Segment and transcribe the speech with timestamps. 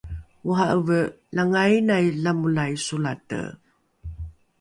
[0.51, 0.99] ora’eve
[1.35, 3.41] langainai lamolai solate